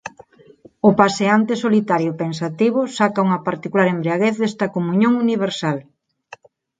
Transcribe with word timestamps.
O 0.87 0.89
paseante 1.01 1.53
solitario 1.63 2.09
e 2.13 2.17
pensativo 2.23 2.81
saca 2.97 3.25
unha 3.27 3.43
particular 3.47 3.87
embriaguez 3.89 4.35
desta 4.37 4.71
comuñón 4.75 5.13
universal. 5.25 5.77